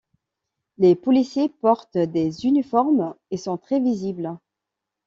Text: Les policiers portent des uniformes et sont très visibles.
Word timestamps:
Les 0.79 0.95
policiers 0.95 1.47
portent 1.47 1.95
des 1.99 2.47
uniformes 2.47 3.13
et 3.29 3.37
sont 3.37 3.59
très 3.59 3.79
visibles. 3.79 4.35